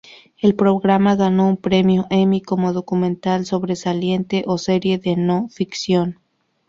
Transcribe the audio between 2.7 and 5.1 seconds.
Documental Sobresaliente o Serie